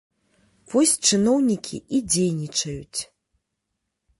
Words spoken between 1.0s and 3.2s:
чыноўнікі і дзейнічаюць!